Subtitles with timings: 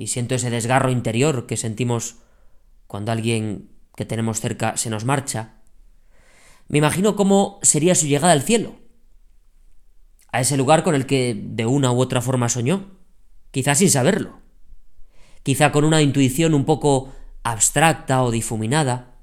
[0.00, 2.16] y siento ese desgarro interior que sentimos
[2.86, 5.60] cuando alguien que tenemos cerca se nos marcha,
[6.68, 8.76] me imagino cómo sería su llegada al cielo,
[10.32, 12.96] a ese lugar con el que de una u otra forma soñó,
[13.50, 14.40] quizá sin saberlo,
[15.42, 17.12] quizá con una intuición un poco
[17.42, 19.18] abstracta o difuminada,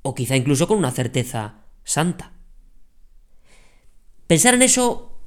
[0.00, 2.32] o quizá incluso con una certeza santa.
[4.26, 5.20] Pensar en eso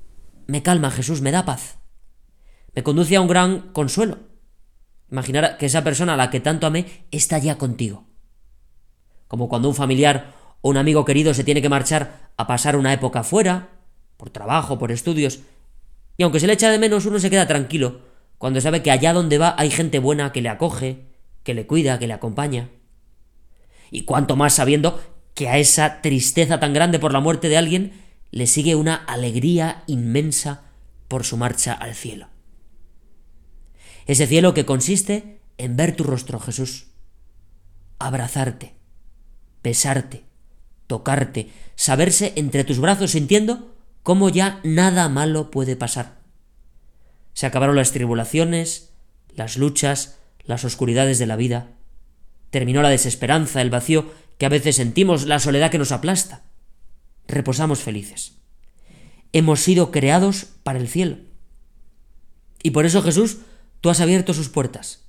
[0.47, 1.77] me calma, Jesús, me da paz,
[2.73, 4.26] me conduce a un gran consuelo.
[5.11, 8.05] Imaginar que esa persona a la que tanto amé está ya contigo.
[9.27, 12.93] Como cuando un familiar o un amigo querido se tiene que marchar a pasar una
[12.93, 13.69] época fuera,
[14.17, 15.39] por trabajo, por estudios,
[16.17, 18.01] y aunque se le echa de menos, uno se queda tranquilo
[18.37, 21.05] cuando sabe que allá donde va hay gente buena que le acoge,
[21.43, 22.69] que le cuida, que le acompaña.
[23.89, 25.01] Y cuanto más sabiendo
[25.33, 27.93] que a esa tristeza tan grande por la muerte de alguien
[28.31, 30.63] le sigue una alegría inmensa
[31.07, 32.27] por su marcha al cielo.
[34.07, 36.87] Ese cielo que consiste en ver tu rostro, Jesús,
[37.99, 38.73] abrazarte,
[39.61, 40.23] besarte,
[40.87, 46.19] tocarte, saberse entre tus brazos sintiendo cómo ya nada malo puede pasar.
[47.33, 48.93] Se acabaron las tribulaciones,
[49.35, 51.71] las luchas, las oscuridades de la vida.
[52.49, 56.43] Terminó la desesperanza, el vacío que a veces sentimos, la soledad que nos aplasta.
[57.27, 58.37] Reposamos felices.
[59.33, 61.17] Hemos sido creados para el cielo.
[62.63, 63.39] Y por eso Jesús
[63.87, 65.05] Tú has abierto sus puertas.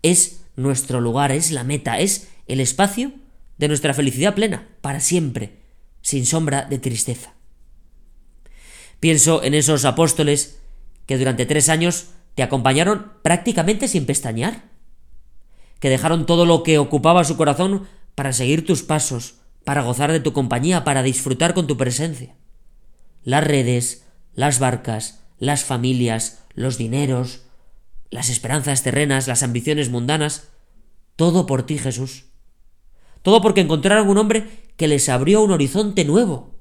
[0.00, 3.10] Es nuestro lugar, es la meta, es el espacio
[3.58, 5.56] de nuestra felicidad plena, para siempre,
[6.02, 7.34] sin sombra de tristeza.
[9.00, 10.60] Pienso en esos apóstoles
[11.06, 14.70] que durante tres años te acompañaron prácticamente sin pestañear,
[15.80, 20.20] que dejaron todo lo que ocupaba su corazón para seguir tus pasos, para gozar de
[20.20, 22.36] tu compañía, para disfrutar con tu presencia.
[23.24, 27.45] Las redes, las barcas, las familias, los dineros,
[28.10, 30.48] las esperanzas terrenas, las ambiciones mundanas,
[31.16, 32.24] todo por ti, Jesús.
[33.22, 34.46] Todo porque encontraron un hombre
[34.76, 36.54] que les abrió un horizonte nuevo,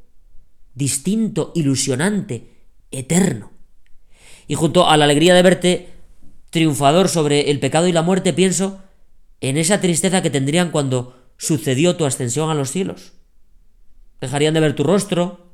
[0.73, 2.49] distinto, ilusionante,
[2.91, 3.51] eterno.
[4.47, 5.93] Y junto a la alegría de verte
[6.49, 8.81] triunfador sobre el pecado y la muerte, pienso
[9.41, 13.13] en esa tristeza que tendrían cuando sucedió tu ascensión a los cielos.
[14.21, 15.51] Dejarían de ver tu rostro,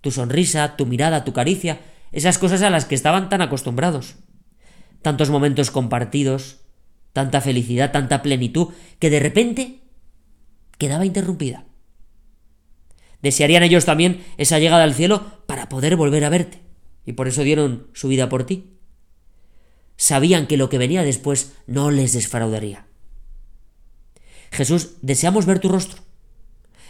[0.00, 1.80] tu sonrisa, tu mirada, tu caricia,
[2.12, 4.16] esas cosas a las que estaban tan acostumbrados
[5.02, 6.58] tantos momentos compartidos,
[7.12, 8.68] tanta felicidad, tanta plenitud,
[8.98, 9.80] que de repente
[10.78, 11.64] quedaba interrumpida.
[13.22, 16.60] Desearían ellos también esa llegada al cielo para poder volver a verte,
[17.04, 18.78] y por eso dieron su vida por ti.
[19.96, 22.86] Sabían que lo que venía después no les desfraudaría.
[24.50, 26.02] Jesús, deseamos ver tu rostro.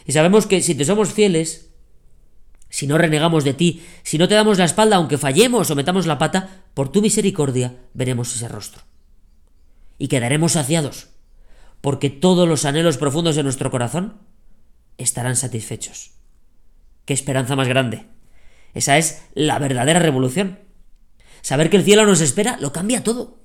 [0.07, 1.71] Y sabemos que si te somos fieles,
[2.69, 6.07] si no renegamos de ti, si no te damos la espalda aunque fallemos o metamos
[6.07, 8.83] la pata, por tu misericordia veremos ese rostro.
[9.99, 11.09] Y quedaremos saciados,
[11.81, 14.21] porque todos los anhelos profundos de nuestro corazón
[14.99, 16.13] estarán satisfechos.
[17.05, 18.07] ¡Qué esperanza más grande!
[18.75, 20.61] Esa es la verdadera revolución.
[21.43, 23.41] Saber que el cielo nos espera lo cambia todo.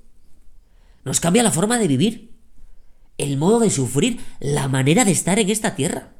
[1.04, 2.36] Nos cambia la forma de vivir,
[3.18, 6.14] el modo de sufrir, la manera de estar en esta tierra.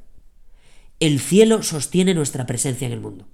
[0.98, 3.28] El cielo sostiene nuestra presencia en el mundo.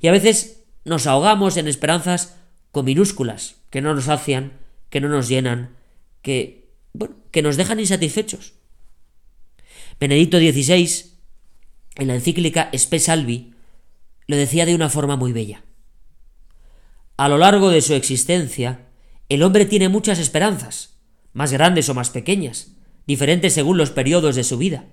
[0.00, 2.37] Y a veces nos ahogamos en esperanzas
[2.72, 4.52] con minúsculas, que no nos sacian,
[4.90, 5.76] que no nos llenan,
[6.22, 8.54] que, bueno, que nos dejan insatisfechos.
[10.00, 11.12] Benedicto XVI,
[11.96, 13.54] en la encíclica Spe Salvi,
[14.26, 15.64] lo decía de una forma muy bella.
[17.16, 18.86] A lo largo de su existencia,
[19.28, 20.98] el hombre tiene muchas esperanzas,
[21.32, 22.72] más grandes o más pequeñas,
[23.06, 24.86] diferentes según los periodos de su vida.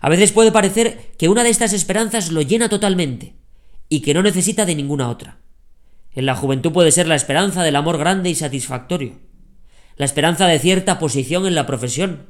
[0.00, 3.34] A veces puede parecer que una de estas esperanzas lo llena totalmente
[3.88, 5.38] y que no necesita de ninguna otra.
[6.18, 9.20] En la juventud puede ser la esperanza del amor grande y satisfactorio,
[9.94, 12.26] la esperanza de cierta posición en la profesión,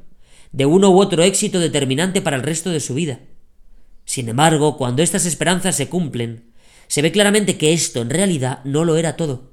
[0.53, 3.21] de uno u otro éxito determinante para el resto de su vida.
[4.05, 6.53] Sin embargo, cuando estas esperanzas se cumplen,
[6.87, 9.53] se ve claramente que esto en realidad no lo era todo.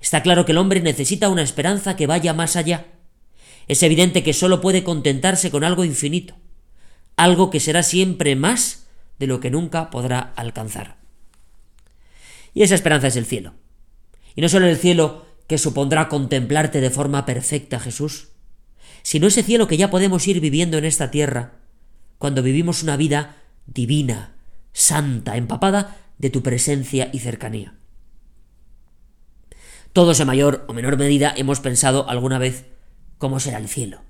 [0.00, 2.86] Está claro que el hombre necesita una esperanza que vaya más allá.
[3.68, 6.36] Es evidente que sólo puede contentarse con algo infinito
[7.16, 8.86] algo que será siempre más
[9.18, 11.01] de lo que nunca podrá alcanzar.
[12.54, 13.54] Y esa esperanza es el cielo.
[14.34, 18.28] Y no solo el cielo que supondrá contemplarte de forma perfecta, Jesús,
[19.02, 21.60] sino ese cielo que ya podemos ir viviendo en esta tierra,
[22.18, 24.36] cuando vivimos una vida divina,
[24.72, 27.74] santa, empapada de tu presencia y cercanía.
[29.92, 32.66] Todos en mayor o menor medida hemos pensado alguna vez
[33.18, 34.02] cómo será el cielo.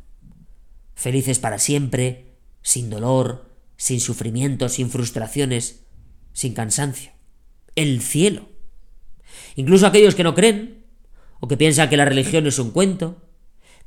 [0.94, 5.84] Felices para siempre, sin dolor, sin sufrimiento, sin frustraciones,
[6.32, 7.11] sin cansancio.
[7.74, 8.48] El cielo.
[9.56, 10.84] Incluso aquellos que no creen,
[11.40, 13.22] o que piensan que la religión es un cuento,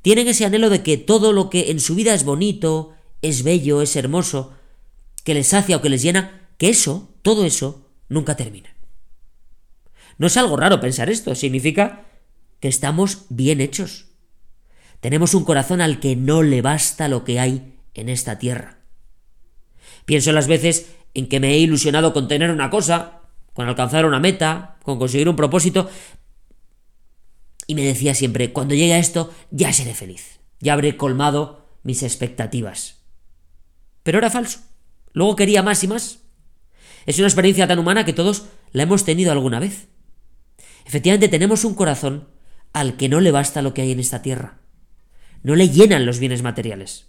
[0.02, 3.82] tienen ese anhelo de que todo lo que en su vida es bonito, es bello,
[3.82, 4.54] es hermoso,
[5.24, 8.76] que les sacia o que les llena, que eso, todo eso, nunca termina.
[10.18, 12.06] No es algo raro pensar esto, significa
[12.60, 14.08] que estamos bien hechos.
[15.00, 18.80] Tenemos un corazón al que no le basta lo que hay en esta tierra.
[20.06, 23.22] Pienso las veces en que me he ilusionado con tener una cosa,
[23.56, 25.90] con alcanzar una meta, con conseguir un propósito,
[27.68, 32.04] y me decía siempre, cuando llegue a esto, ya seré feliz, ya habré colmado mis
[32.04, 32.98] expectativas.
[34.04, 34.60] Pero era falso.
[35.14, 36.20] Luego quería más y más.
[37.06, 39.88] Es una experiencia tan humana que todos la hemos tenido alguna vez.
[40.86, 42.28] Efectivamente, tenemos un corazón
[42.74, 44.60] al que no le basta lo que hay en esta tierra.
[45.44, 47.08] No le llenan los bienes materiales.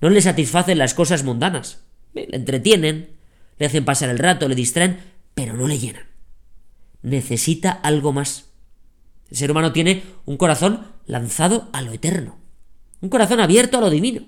[0.00, 1.84] No le satisfacen las cosas mundanas.
[2.14, 3.16] Le entretienen,
[3.58, 4.98] le hacen pasar el rato, le distraen,
[5.34, 6.06] pero no le llenan.
[7.02, 8.46] Necesita algo más.
[9.30, 12.38] El ser humano tiene un corazón lanzado a lo eterno.
[13.00, 14.22] Un corazón abierto a lo divino.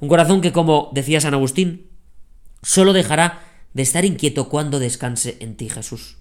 [0.00, 1.90] Un corazón que, como decía San Agustín,
[2.62, 3.42] solo dejará
[3.74, 6.16] de estar inquieto cuando descanse en ti, Jesús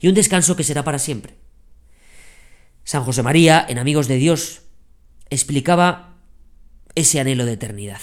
[0.00, 1.34] y un descanso que será para siempre.
[2.84, 4.62] San José María, en Amigos de Dios,
[5.30, 6.16] explicaba
[6.94, 8.00] ese anhelo de eternidad.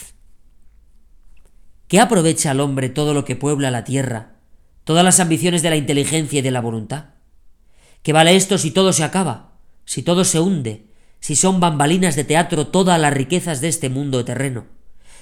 [1.88, 4.35] ¿Qué aprovecha al hombre todo lo que puebla la tierra,
[4.86, 7.08] todas las ambiciones de la inteligencia y de la voluntad?
[8.02, 10.86] ¿Qué vale esto si todo se acaba, si todo se hunde,
[11.20, 14.68] si son bambalinas de teatro todas las riquezas de este mundo terreno,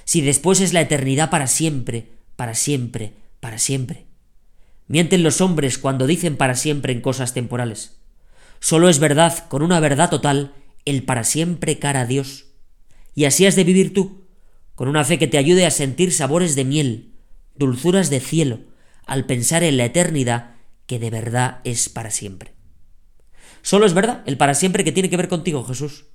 [0.04, 4.06] si después es la eternidad para siempre, para siempre, para siempre?
[4.88, 8.02] Mienten los hombres cuando dicen para siempre en cosas temporales.
[8.60, 12.48] Solo es verdad, con una verdad total, el para siempre cara a Dios.
[13.16, 14.26] Y así has de vivir tú,
[14.76, 17.14] con una fe que te ayude a sentir sabores de miel,
[17.56, 18.60] dulzuras de cielo,
[19.06, 20.56] al pensar en la eternidad
[20.86, 22.54] que de verdad es para siempre.
[23.62, 26.06] Solo es verdad el para siempre que tiene que ver contigo, Jesús.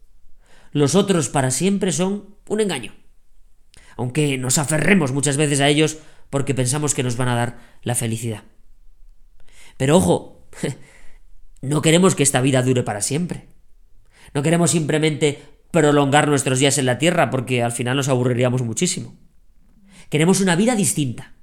[0.73, 2.95] Los otros para siempre son un engaño.
[3.97, 5.99] Aunque nos aferremos muchas veces a ellos
[6.31, 8.45] porque pensamos que nos van a dar la felicidad.
[9.77, 10.47] Pero ojo,
[11.63, 13.49] no queremos que esta vida dure para siempre.
[14.35, 19.17] No queremos simplemente prolongar nuestros días en la tierra porque al final nos aburriríamos muchísimo.
[20.11, 21.35] Queremos una vida distinta,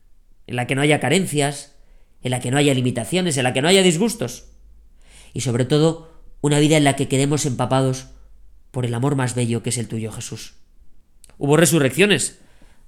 [0.47, 1.75] en la que no haya carencias,
[2.21, 4.45] en la que no haya limitaciones, en la que no haya disgustos.
[5.33, 6.11] Y sobre todo,
[6.41, 8.07] una vida en la que quedemos empapados
[8.71, 10.55] por el amor más bello que es el tuyo, Jesús.
[11.37, 12.39] Hubo resurrecciones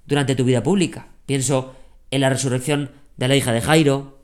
[0.06, 1.08] durante tu vida pública.
[1.26, 1.74] Pienso
[2.10, 4.18] en la resurrección de la hija de Jairo,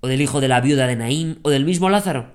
[0.00, 2.32] o del hijo de la viuda de Naín, o del mismo Lázaro.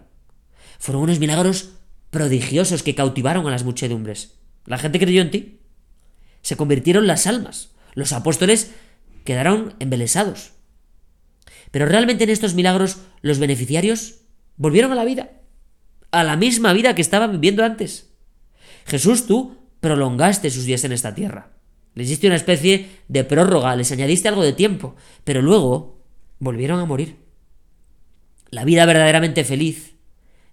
[0.79, 1.71] Fueron unos milagros
[2.09, 4.35] prodigiosos que cautivaron a las muchedumbres.
[4.65, 5.59] La gente creyó en ti.
[6.41, 7.71] Se convirtieron las almas.
[7.93, 8.71] Los apóstoles
[9.23, 10.53] quedaron embelesados.
[11.71, 14.21] Pero realmente en estos milagros los beneficiarios
[14.57, 15.31] volvieron a la vida,
[16.11, 18.13] a la misma vida que estaban viviendo antes.
[18.85, 21.53] Jesús, tú prolongaste sus días en esta tierra.
[21.93, 26.03] Les diste una especie de prórroga, les añadiste algo de tiempo, pero luego
[26.39, 27.17] volvieron a morir.
[28.49, 29.95] La vida verdaderamente feliz,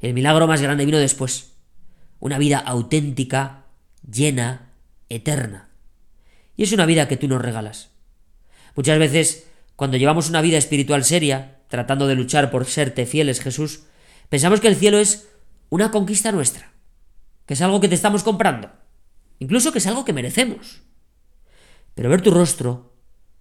[0.01, 1.57] el milagro más grande vino después.
[2.21, 3.67] Una vida auténtica,
[4.09, 4.73] llena,
[5.09, 5.71] eterna.
[6.57, 7.91] Y es una vida que tú nos regalas.
[8.79, 13.81] Muchas veces, cuando llevamos una vida espiritual seria, tratando de luchar por serte fieles, Jesús,
[14.29, 15.27] pensamos que el cielo es
[15.69, 16.71] una conquista nuestra,
[17.45, 18.71] que es algo que te estamos comprando,
[19.41, 20.83] incluso que es algo que merecemos.
[21.97, 22.95] Pero ver tu rostro,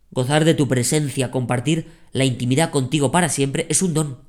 [0.09, 4.25] gozar de tu presencia, compartir la intimidad contigo para siempre, es un don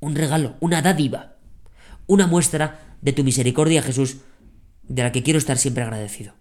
[0.00, 1.36] un regalo, una dádiva,
[2.08, 4.16] una muestra de tu misericordia, Jesús,
[4.82, 6.34] de la que quiero estar siempre agradecido.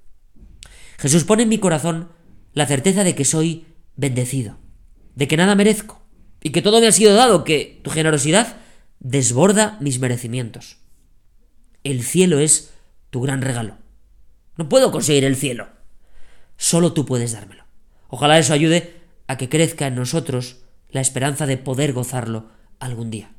[0.98, 2.10] Jesús pone en mi corazón
[2.54, 4.58] la certeza de que soy bendecido,
[5.16, 6.02] de que nada merezco,
[6.42, 8.58] y que todo me ha sido dado, que tu generosidad
[9.00, 10.78] desborda mis merecimientos.
[11.84, 12.74] El cielo es
[13.10, 13.78] tu gran regalo.
[14.58, 15.70] No puedo conseguir el cielo.
[16.58, 17.64] Solo tú puedes dármelo.
[18.08, 20.58] Ojalá eso ayude a que crezca en nosotros
[20.90, 23.34] la esperanza de poder gozarlo algún día.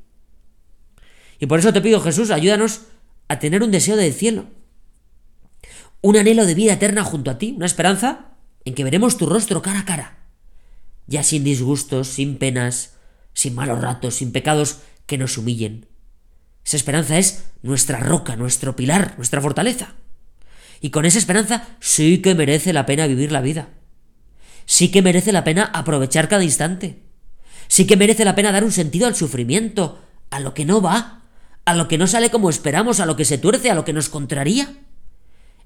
[1.39, 2.81] Y por eso te pido, Jesús, ayúdanos
[3.27, 4.45] a tener un deseo del cielo,
[6.01, 8.33] un anhelo de vida eterna junto a ti, una esperanza
[8.63, 10.24] en que veremos tu rostro cara a cara,
[11.07, 12.95] ya sin disgustos, sin penas,
[13.33, 15.87] sin malos ratos, sin pecados que nos humillen,
[16.65, 19.93] Esa esperanza es nuestra roca, nuestro pilar, nuestra fortaleza.
[20.81, 23.69] Y con esa esperanza sí que merece la pena vivir la vida.
[24.65, 27.03] Sí que merece la pena aprovechar cada instante.
[27.67, 31.21] Sí que merece la pena dar un sentido al sufrimiento, a lo que no va,
[31.65, 33.93] a lo que no sale como esperamos, a lo que se tuerce, a lo que
[33.93, 34.75] nos contraría.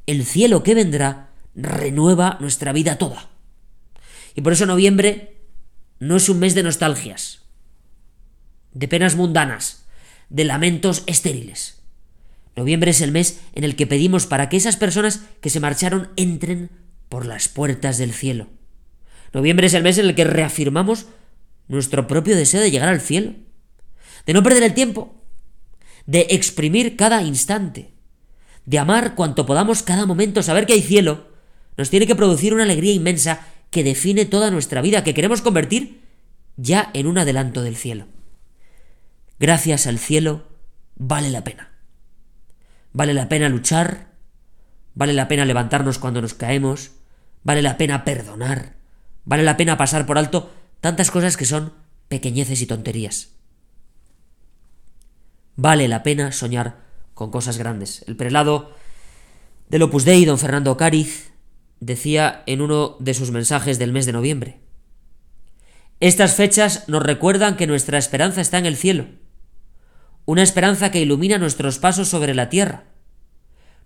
[0.06, 3.30] El cielo que vendrá renueva nuestra vida toda.
[4.36, 5.38] Y por eso noviembre
[6.00, 7.42] no es un mes de nostalgias,
[8.74, 9.86] de penas mundanas,
[10.30, 11.82] de lamentos estériles.
[12.56, 16.10] Noviembre es el mes en el que pedimos para que esas personas que se marcharon
[16.16, 16.70] entren
[17.08, 18.48] por las puertas del cielo.
[19.34, 21.08] Noviembre es el mes en el que reafirmamos
[21.68, 23.34] nuestro propio deseo de llegar al cielo,
[24.26, 25.16] de no perder el tiempo,
[26.06, 27.92] de exprimir cada instante,
[28.66, 31.28] de amar cuanto podamos cada momento, saber que hay cielo,
[31.78, 36.02] nos tiene que producir una alegría inmensa que define toda nuestra vida, que queremos convertir
[36.58, 38.08] ya en un adelanto del cielo.
[39.40, 40.48] Gracias al cielo
[40.96, 41.72] vale la pena.
[42.92, 44.10] Vale la pena luchar,
[44.96, 46.92] vale la pena levantarnos cuando nos caemos,
[47.44, 48.76] vale la pena perdonar,
[49.24, 51.74] vale la pena pasar por alto tantas cosas que son
[52.08, 53.30] pequeñeces y tonterías.
[55.56, 56.78] Vale la pena soñar
[57.14, 58.04] con cosas grandes.
[58.08, 58.74] El prelado
[59.70, 61.29] del Opus Dei, don Fernando Cáriz,
[61.80, 64.60] decía en uno de sus mensajes del mes de noviembre.
[66.00, 69.06] Estas fechas nos recuerdan que nuestra esperanza está en el cielo,
[70.26, 72.86] una esperanza que ilumina nuestros pasos sobre la tierra.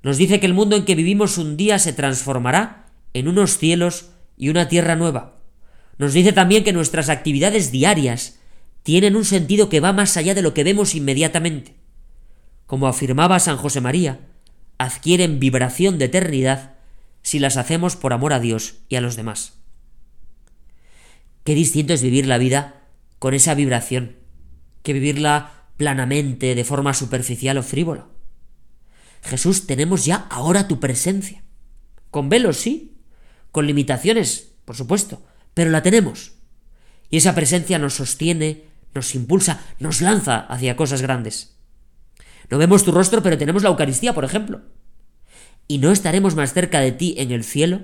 [0.04, 4.10] Nos dice que el mundo en que vivimos un día se transformará en unos cielos
[4.38, 5.40] y una tierra nueva.
[5.98, 8.40] Nos dice también que nuestras actividades diarias
[8.84, 11.76] tienen un sentido que va más allá de lo que vemos inmediatamente.
[12.66, 14.20] Como afirmaba San José María,
[14.78, 16.73] adquieren vibración de eternidad
[17.24, 19.53] si las hacemos por amor a Dios y a los demás.
[21.44, 22.84] Qué distinto es vivir la vida
[23.20, 24.18] con esa vibración,
[24.84, 28.08] que vivirla planamente, de forma superficial o frívola.
[29.24, 31.44] Jesús, tenemos ya ahora tu presencia.
[32.12, 32.98] Con velos, sí,
[33.51, 36.34] con limitaciones, por supuesto, pero la tenemos.
[37.10, 41.58] Y esa presencia nos sostiene, nos impulsa, nos lanza hacia cosas grandes.
[42.50, 44.62] No vemos tu rostro, pero tenemos la Eucaristía, por ejemplo.
[45.67, 47.82] Y no estaremos más cerca de ti en el cielo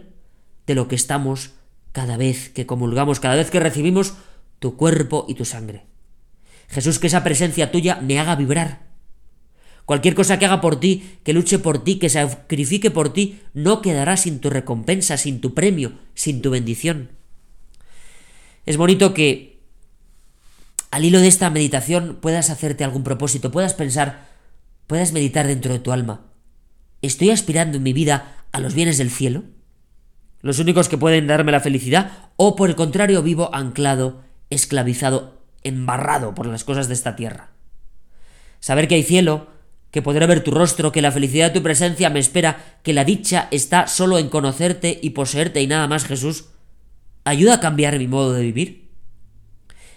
[0.68, 1.52] de lo que estamos
[1.92, 4.14] cada vez que comulgamos, cada vez que recibimos
[4.60, 5.86] tu cuerpo y tu sangre.
[6.68, 8.90] Jesús, que esa presencia tuya me haga vibrar.
[9.86, 13.82] Cualquier cosa que haga por ti, que luche por ti, que sacrifique por ti, no
[13.82, 17.10] quedará sin tu recompensa, sin tu premio, sin tu bendición.
[18.68, 19.64] Es bonito que
[20.92, 24.28] al hilo de esta meditación puedas hacerte algún propósito, puedas pensar,
[24.86, 26.29] puedas meditar dentro de tu alma.
[27.02, 29.44] ¿Estoy aspirando en mi vida a los bienes del cielo?
[30.42, 32.30] ¿Los únicos que pueden darme la felicidad?
[32.36, 37.52] ¿O por el contrario vivo anclado, esclavizado, embarrado por las cosas de esta tierra?
[38.60, 39.48] Saber que hay cielo,
[39.92, 43.06] que podré ver tu rostro, que la felicidad de tu presencia me espera, que la
[43.06, 46.50] dicha está solo en conocerte y poseerte y nada más, Jesús,
[47.24, 48.90] ayuda a cambiar mi modo de vivir.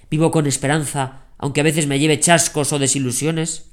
[0.09, 3.73] Vivo con esperanza, aunque a veces me lleve chascos o desilusiones.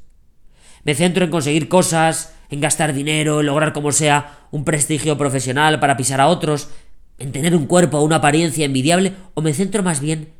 [0.83, 5.79] Me centro en conseguir cosas, en gastar dinero, en lograr como sea un prestigio profesional
[5.79, 6.69] para pisar a otros,
[7.17, 10.33] en tener un cuerpo o una apariencia envidiable, o me centro más bien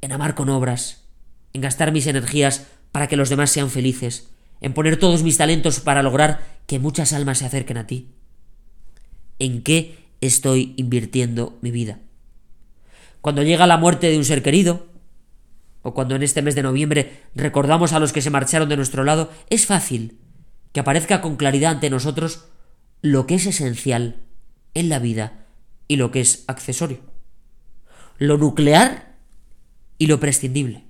[0.00, 1.04] en amar con obras,
[1.52, 4.30] en gastar mis energías para que los demás sean felices,
[4.60, 8.10] en poner todos mis talentos para lograr que muchas almas se acerquen a ti.
[9.38, 11.98] ¿En qué estoy invirtiendo mi vida?
[13.20, 14.86] Cuando llega la muerte de un ser querido,
[15.82, 19.04] o cuando en este mes de noviembre recordamos a los que se marcharon de nuestro
[19.04, 20.18] lado, es fácil
[20.74, 22.46] que aparezca con claridad ante nosotros
[23.00, 24.16] lo que es esencial
[24.74, 25.46] en la vida
[25.86, 26.98] y lo que es accesorio.
[28.18, 29.14] Lo nuclear
[29.98, 30.82] y lo prescindible.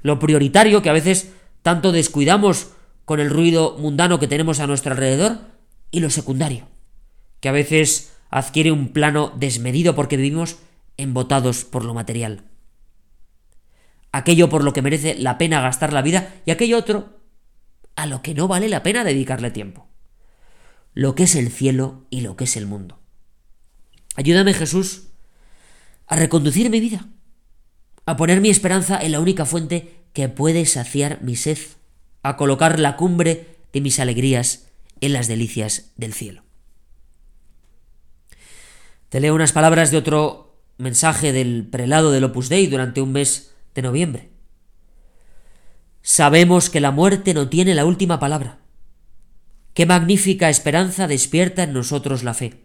[0.00, 2.68] Lo prioritario que a veces tanto descuidamos
[3.04, 5.40] con el ruido mundano que tenemos a nuestro alrededor
[5.90, 6.66] y lo secundario,
[7.40, 10.56] que a veces adquiere un plano desmedido porque vivimos
[10.96, 12.44] embotados por lo material.
[14.10, 17.15] Aquello por lo que merece la pena gastar la vida y aquello otro
[17.96, 19.88] a lo que no vale la pena dedicarle tiempo.
[20.94, 23.00] Lo que es el cielo y lo que es el mundo.
[24.14, 25.08] Ayúdame Jesús
[26.06, 27.06] a reconducir mi vida,
[28.06, 31.58] a poner mi esperanza en la única fuente que puede saciar mi sed,
[32.22, 34.68] a colocar la cumbre de mis alegrías
[35.00, 36.42] en las delicias del cielo.
[39.08, 43.54] Te leo unas palabras de otro mensaje del prelado del Opus Dei durante un mes
[43.74, 44.30] de noviembre.
[46.08, 48.60] Sabemos que la muerte no tiene la última palabra.
[49.74, 52.62] Qué magnífica esperanza despierta en nosotros la fe.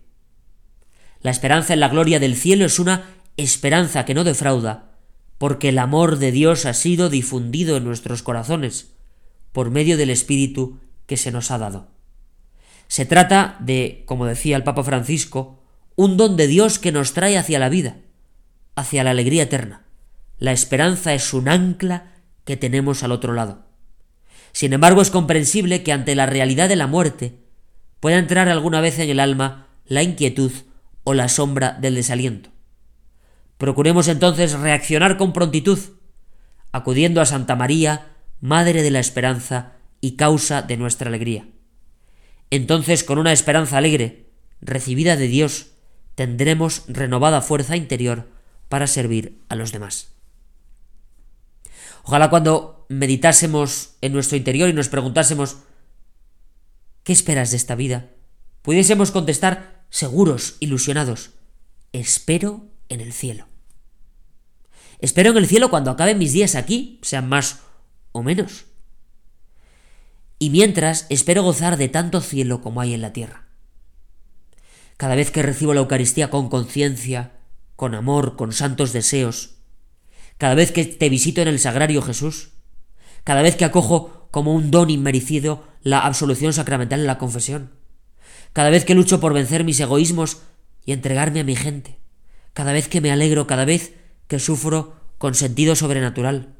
[1.21, 3.03] La esperanza en la gloria del cielo es una
[3.37, 4.91] esperanza que no defrauda,
[5.39, 8.91] porque el amor de Dios ha sido difundido en nuestros corazones,
[9.53, 11.87] por medio del Espíritu que se nos ha dado.
[12.87, 15.63] Se trata de, como decía el Papa Francisco,
[15.95, 17.97] un don de Dios que nos trae hacia la vida,
[18.75, 19.87] hacia la alegría eterna.
[20.37, 23.65] La esperanza es un ancla que tenemos al otro lado.
[24.51, 27.37] Sin embargo, es comprensible que ante la realidad de la muerte
[27.99, 30.51] pueda entrar alguna vez en el alma la inquietud
[31.03, 32.49] o la sombra del desaliento.
[33.57, 35.79] Procuremos entonces reaccionar con prontitud,
[36.71, 38.07] acudiendo a Santa María,
[38.39, 41.45] Madre de la Esperanza y causa de nuestra alegría.
[42.49, 44.31] Entonces, con una esperanza alegre,
[44.61, 45.67] recibida de Dios,
[46.15, 48.27] tendremos renovada fuerza interior
[48.67, 50.11] para servir a los demás.
[52.03, 55.57] Ojalá cuando meditásemos en nuestro interior y nos preguntásemos
[57.03, 58.11] ¿qué esperas de esta vida?
[58.61, 61.31] pudiésemos contestar seguros, ilusionados,
[61.93, 63.47] espero en el cielo.
[64.99, 67.61] Espero en el cielo cuando acaben mis días aquí, sean más
[68.11, 68.65] o menos.
[70.37, 73.47] Y mientras espero gozar de tanto cielo como hay en la tierra.
[74.97, 77.39] Cada vez que recibo la Eucaristía con conciencia,
[77.75, 79.55] con amor, con santos deseos,
[80.41, 82.49] cada vez que te visito en el sagrario Jesús,
[83.23, 87.69] cada vez que acojo como un don inmerecido la absolución sacramental en la confesión,
[88.51, 90.41] cada vez que lucho por vencer mis egoísmos
[90.83, 91.99] y entregarme a mi gente,
[92.53, 93.93] cada vez que me alegro, cada vez
[94.27, 96.55] que sufro con sentido sobrenatural.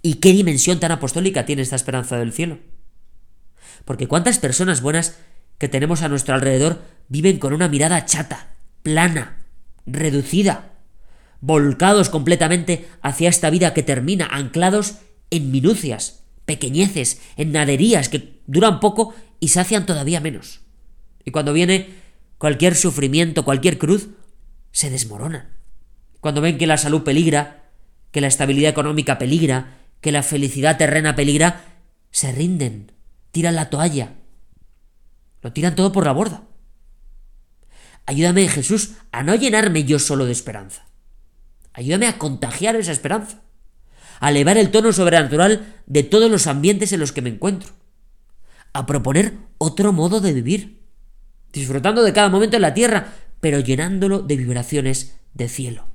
[0.00, 2.58] ¿Y qué dimensión tan apostólica tiene esta esperanza del cielo?
[3.84, 5.18] Porque cuántas personas buenas
[5.58, 9.44] que tenemos a nuestro alrededor viven con una mirada chata, plana,
[9.84, 10.69] reducida,
[11.40, 14.96] volcados completamente hacia esta vida que termina, anclados
[15.30, 20.60] en minucias, pequeñeces, en naderías que duran poco y sacian todavía menos.
[21.24, 21.88] Y cuando viene
[22.38, 24.08] cualquier sufrimiento, cualquier cruz,
[24.72, 25.48] se desmoronan.
[26.20, 27.70] Cuando ven que la salud peligra,
[28.10, 31.64] que la estabilidad económica peligra, que la felicidad terrena peligra,
[32.10, 32.92] se rinden,
[33.30, 34.14] tiran la toalla,
[35.42, 36.44] lo tiran todo por la borda.
[38.06, 40.89] Ayúdame, Jesús, a no llenarme yo solo de esperanza.
[41.72, 43.42] Ayúdame a contagiar esa esperanza,
[44.20, 47.70] a elevar el tono sobrenatural de todos los ambientes en los que me encuentro,
[48.72, 50.80] a proponer otro modo de vivir,
[51.52, 55.86] disfrutando de cada momento en la tierra, pero llenándolo de vibraciones de cielo.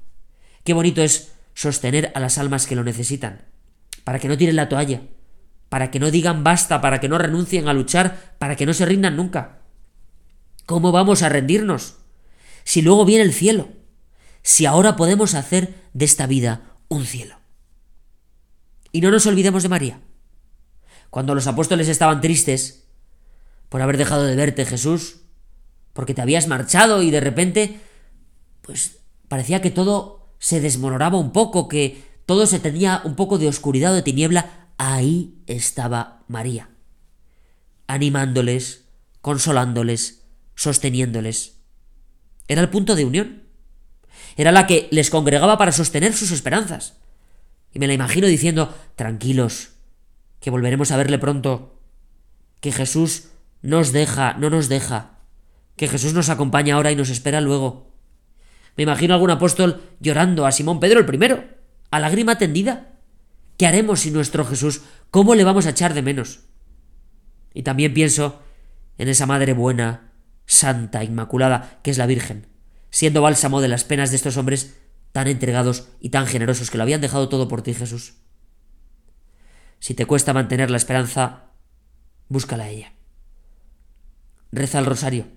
[0.63, 3.43] Qué bonito es sostener a las almas que lo necesitan,
[4.03, 5.01] para que no tiren la toalla,
[5.69, 8.85] para que no digan basta, para que no renuncien a luchar, para que no se
[8.85, 9.59] rindan nunca.
[10.65, 11.97] ¿Cómo vamos a rendirnos?
[12.63, 13.69] Si luego viene el cielo,
[14.45, 17.36] si ahora podemos hacer de esta vida un cielo.
[18.91, 20.01] Y no nos olvidemos de María.
[21.10, 22.86] Cuando los apóstoles estaban tristes
[23.69, 25.21] por haber dejado de verte, Jesús,
[25.93, 27.79] porque te habías marchado y de repente,
[28.62, 33.47] pues parecía que todo se desmonoraba un poco, que todo se tenía un poco de
[33.47, 36.69] oscuridad o de tiniebla, ahí estaba María,
[37.88, 38.86] animándoles,
[39.21, 40.21] consolándoles,
[40.53, 41.62] sosteniéndoles.
[42.47, 43.44] Era el punto de unión.
[44.36, 46.98] Era la que les congregaba para sostener sus esperanzas.
[47.74, 49.69] Y me la imagino diciendo, tranquilos,
[50.39, 51.80] que volveremos a verle pronto,
[52.62, 53.30] que Jesús
[53.62, 55.19] nos deja, no nos deja,
[55.76, 57.91] que Jesús nos acompaña ahora y nos espera luego.
[58.78, 61.43] Me imagino algún apóstol llorando a Simón Pedro el primero,
[61.91, 62.93] a lágrima tendida.
[63.58, 64.82] ¿Qué haremos sin nuestro Jesús?
[65.12, 66.41] ¿Cómo le vamos a echar de menos?
[67.54, 68.41] Y también pienso
[68.98, 70.12] en esa Madre buena,
[70.45, 72.48] santa, inmaculada, que es la Virgen,
[72.95, 74.77] siendo bálsamo de las penas de estos hombres
[75.12, 78.13] tan entregados y tan generosos que lo habían dejado todo por ti, Jesús.
[79.79, 81.51] Si te cuesta mantener la esperanza,
[82.29, 82.93] búscala a ella.
[84.53, 85.27] Reza el rosario,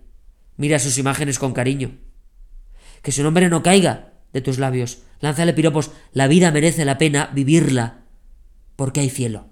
[0.56, 1.98] mira sus imágenes con cariño.
[3.02, 5.02] Que su nombre no caiga de tus labios.
[5.18, 8.04] Lánzale piropos, la vida merece la pena vivirla,
[8.76, 9.48] porque hay cielo.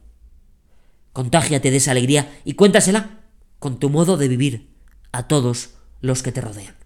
[1.13, 3.23] Contágiate de esa alegría y cuéntasela
[3.59, 4.77] con tu modo de vivir
[5.11, 6.86] a todos los que te rodean.